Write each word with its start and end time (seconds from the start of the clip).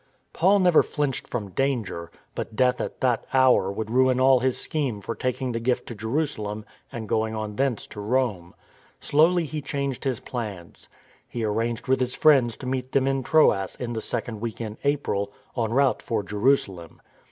Paul 0.33 0.57
never 0.57 0.81
flinched 0.81 1.27
from 1.27 1.51
danger; 1.51 2.09
but 2.33 2.55
death 2.55 2.81
at 2.81 3.01
that 3.01 3.27
hour 3.35 3.71
would 3.71 3.91
ruin 3.91 4.19
all 4.19 4.39
his 4.39 4.57
scheme 4.57 4.99
for 4.99 5.13
taking 5.13 5.51
the 5.51 5.59
gift 5.59 5.85
to 5.89 5.93
Jerusalem 5.95 6.65
and 6.91 7.07
going 7.07 7.35
on 7.35 7.55
thence 7.55 7.85
to 7.85 7.99
Rome. 8.01 8.55
Swiftly 8.99 9.45
he 9.45 9.61
changed 9.61 10.03
his 10.03 10.19
plans. 10.19 10.89
He 11.29 11.43
arranged 11.43 11.87
with 11.87 11.99
his 11.99 12.15
friends 12.15 12.57
to 12.57 12.65
meet 12.65 12.93
them 12.93 13.07
in 13.07 13.21
Troas 13.21 13.75
in 13.75 13.93
the 13.93 14.01
second 14.01 14.39
week 14.41 14.59
in 14.59 14.79
April, 14.83 15.31
en 15.55 15.71
route 15.71 16.01
for 16.01 16.23
Jerusalem. 16.23 16.99